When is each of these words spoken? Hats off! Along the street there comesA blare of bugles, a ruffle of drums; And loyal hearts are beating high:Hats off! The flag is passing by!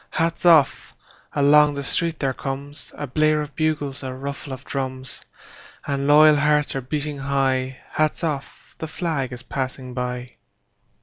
Hats 0.09 0.47
off! 0.47 0.95
Along 1.33 1.75
the 1.75 1.83
street 1.83 2.17
there 2.19 2.33
comesA 2.33 3.05
blare 3.13 3.39
of 3.43 3.53
bugles, 3.55 4.01
a 4.01 4.11
ruffle 4.11 4.51
of 4.51 4.65
drums; 4.65 5.21
And 5.85 6.07
loyal 6.07 6.37
hearts 6.37 6.75
are 6.75 6.81
beating 6.81 7.19
high:Hats 7.19 8.23
off! 8.23 8.75
The 8.79 8.87
flag 8.87 9.31
is 9.31 9.43
passing 9.43 9.93
by! 9.93 10.37